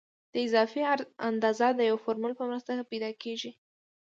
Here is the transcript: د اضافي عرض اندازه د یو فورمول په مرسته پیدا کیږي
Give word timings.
د 0.33 0.35
اضافي 0.45 0.81
عرض 0.91 1.07
اندازه 1.29 1.67
د 1.73 1.79
یو 1.89 1.97
فورمول 2.03 2.33
په 2.37 2.43
مرسته 2.49 2.87
پیدا 2.91 3.09
کیږي 3.23 3.51